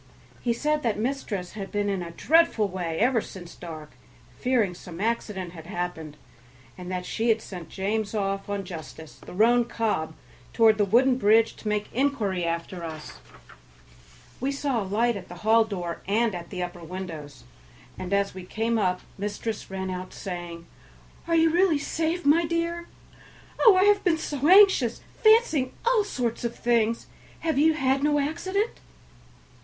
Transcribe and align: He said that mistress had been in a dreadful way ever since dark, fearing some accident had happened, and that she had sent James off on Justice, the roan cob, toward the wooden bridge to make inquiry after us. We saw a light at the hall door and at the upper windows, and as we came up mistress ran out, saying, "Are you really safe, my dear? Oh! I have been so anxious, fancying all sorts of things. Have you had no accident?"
He 0.41 0.51
said 0.51 0.81
that 0.81 0.97
mistress 0.97 1.51
had 1.51 1.71
been 1.71 1.87
in 1.87 2.01
a 2.01 2.09
dreadful 2.09 2.67
way 2.67 2.97
ever 2.97 3.21
since 3.21 3.53
dark, 3.53 3.91
fearing 4.35 4.73
some 4.73 4.99
accident 4.99 5.51
had 5.51 5.67
happened, 5.67 6.17
and 6.75 6.91
that 6.91 7.05
she 7.05 7.29
had 7.29 7.39
sent 7.39 7.69
James 7.69 8.15
off 8.15 8.49
on 8.49 8.63
Justice, 8.65 9.19
the 9.23 9.31
roan 9.35 9.63
cob, 9.65 10.15
toward 10.53 10.79
the 10.79 10.85
wooden 10.85 11.17
bridge 11.19 11.55
to 11.57 11.67
make 11.67 11.93
inquiry 11.93 12.43
after 12.43 12.83
us. 12.83 13.19
We 14.39 14.51
saw 14.51 14.81
a 14.81 14.85
light 14.89 15.15
at 15.15 15.27
the 15.27 15.35
hall 15.45 15.65
door 15.65 16.01
and 16.07 16.33
at 16.33 16.49
the 16.49 16.63
upper 16.63 16.83
windows, 16.83 17.43
and 17.95 18.11
as 18.11 18.33
we 18.33 18.43
came 18.43 18.79
up 18.79 19.01
mistress 19.19 19.69
ran 19.69 19.91
out, 19.91 20.15
saying, 20.15 20.65
"Are 21.27 21.35
you 21.35 21.51
really 21.51 21.77
safe, 21.77 22.25
my 22.25 22.43
dear? 22.43 22.87
Oh! 23.59 23.75
I 23.75 23.83
have 23.83 24.03
been 24.03 24.17
so 24.17 24.47
anxious, 24.47 25.01
fancying 25.23 25.73
all 25.85 26.03
sorts 26.03 26.43
of 26.43 26.55
things. 26.55 27.05
Have 27.41 27.59
you 27.59 27.73
had 27.75 28.01
no 28.03 28.17
accident?" 28.17 28.79